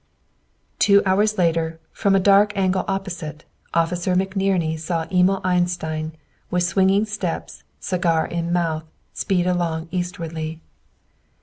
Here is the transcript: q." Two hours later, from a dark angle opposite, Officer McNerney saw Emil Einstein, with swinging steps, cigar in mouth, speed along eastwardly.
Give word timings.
q." 0.79 0.99
Two 1.03 1.05
hours 1.05 1.37
later, 1.37 1.79
from 1.91 2.15
a 2.15 2.19
dark 2.19 2.53
angle 2.57 2.83
opposite, 2.87 3.45
Officer 3.75 4.15
McNerney 4.15 4.79
saw 4.79 5.05
Emil 5.11 5.39
Einstein, 5.43 6.13
with 6.49 6.63
swinging 6.63 7.05
steps, 7.05 7.61
cigar 7.79 8.25
in 8.25 8.51
mouth, 8.51 8.85
speed 9.13 9.45
along 9.45 9.87
eastwardly. 9.91 10.59